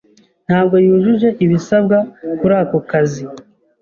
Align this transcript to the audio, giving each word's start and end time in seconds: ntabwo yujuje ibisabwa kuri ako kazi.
ntabwo 0.47 0.75
yujuje 0.85 1.29
ibisabwa 1.45 1.97
kuri 2.39 2.53
ako 2.61 2.77
kazi. 2.89 3.23